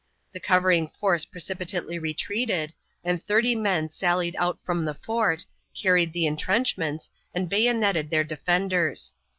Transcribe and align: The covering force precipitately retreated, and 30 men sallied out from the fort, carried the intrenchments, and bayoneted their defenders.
The 0.33 0.39
covering 0.39 0.87
force 0.99 1.25
precipitately 1.25 1.99
retreated, 1.99 2.73
and 3.03 3.21
30 3.21 3.53
men 3.53 3.91
sallied 3.91 4.35
out 4.39 4.57
from 4.65 4.83
the 4.83 4.95
fort, 4.95 5.45
carried 5.79 6.11
the 6.11 6.25
intrenchments, 6.25 7.11
and 7.35 7.47
bayoneted 7.47 8.09
their 8.09 8.23
defenders. 8.23 9.13